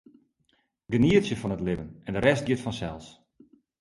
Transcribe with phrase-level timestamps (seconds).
[0.95, 3.07] Genietsje fan it libben en de rest giet fansels.